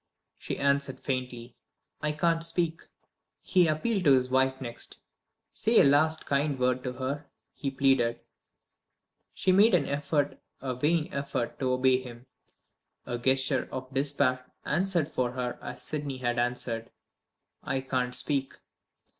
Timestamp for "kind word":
6.25-6.83